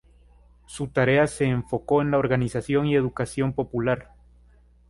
Su 0.65 0.87
tarea 0.87 1.27
se 1.27 1.45
enfocó 1.45 2.01
en 2.01 2.09
la 2.09 2.17
organización 2.17 2.87
y 2.87 2.95
educación 2.95 3.53
popular. 3.53 4.15